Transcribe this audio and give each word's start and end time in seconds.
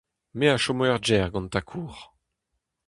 Me 0.37 0.47
a 0.55 0.57
chomo 0.63 0.83
er 0.89 0.99
gêr 1.05 1.27
gant 1.33 1.49
tad-kozh! 1.53 2.03